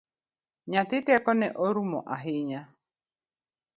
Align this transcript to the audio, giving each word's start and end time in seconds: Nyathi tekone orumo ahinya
Nyathi 0.71 0.97
tekone 1.07 1.47
orumo 1.65 1.99
ahinya 2.15 2.61